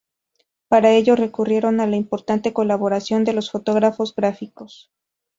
Para 0.67 0.89
ello 0.93 1.15
recurrieron 1.15 1.79
a 1.79 1.85
la 1.85 1.95
importante 1.95 2.53
colaboración 2.53 3.23
de 3.23 3.33
los 3.33 3.51
fotógrafos 3.51 4.15
gráficos. 4.15 4.91